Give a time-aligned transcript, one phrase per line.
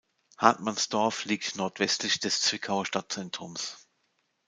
[0.39, 3.85] Hartmannsdorf liegt nordwestlich des Zwickauer Stadtzentrums.